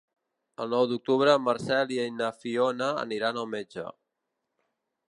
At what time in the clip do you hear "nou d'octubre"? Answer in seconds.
0.75-1.35